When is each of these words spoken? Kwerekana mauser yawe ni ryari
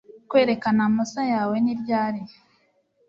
Kwerekana 0.29 0.81
mauser 0.95 1.25
yawe 1.33 1.55
ni 1.63 1.73
ryari 1.81 2.21